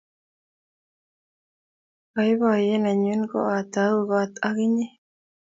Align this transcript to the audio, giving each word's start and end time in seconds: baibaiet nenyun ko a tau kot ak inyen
baibaiet 2.13 2.81
nenyun 2.83 3.21
ko 3.31 3.39
a 3.57 3.59
tau 3.73 3.97
kot 4.09 4.33
ak 4.47 4.55
inyen 4.65 4.91